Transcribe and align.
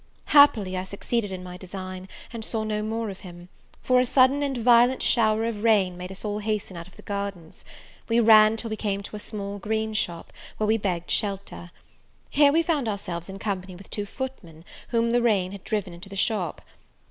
Happily 0.33 0.75
I 0.75 0.83
succeeded 0.83 1.31
in 1.31 1.43
my 1.43 1.57
design, 1.57 2.09
and 2.33 2.43
saw 2.43 2.63
no 2.63 2.81
more 2.81 3.11
of 3.11 3.19
him; 3.19 3.49
for 3.83 3.99
a 3.99 4.05
sudden 4.07 4.41
and 4.41 4.57
violent 4.57 5.03
shower 5.03 5.45
of 5.45 5.61
rain 5.63 5.95
made 5.95 6.11
us 6.11 6.25
all 6.25 6.39
hasten 6.39 6.75
out 6.75 6.87
of 6.87 6.95
the 6.95 7.03
gardens. 7.03 7.63
We 8.09 8.19
ran 8.19 8.57
till 8.57 8.71
we 8.71 8.77
came 8.77 9.03
to 9.03 9.15
a 9.15 9.19
small 9.19 9.59
green 9.59 9.93
shop, 9.93 10.33
where 10.57 10.65
we 10.65 10.77
begged 10.77 11.11
shelter. 11.11 11.69
Here 12.31 12.51
we 12.51 12.63
found 12.63 12.87
ourselves 12.87 13.29
in 13.29 13.37
company 13.37 13.75
with 13.75 13.91
two 13.91 14.07
footmen, 14.07 14.65
whom 14.87 15.11
the 15.11 15.21
rain 15.21 15.51
had 15.51 15.63
driven 15.63 15.93
into 15.93 16.09
the 16.09 16.15
shop. 16.15 16.63